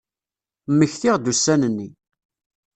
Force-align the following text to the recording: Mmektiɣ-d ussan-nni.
Mmektiɣ-d 0.71 1.31
ussan-nni. 1.31 1.89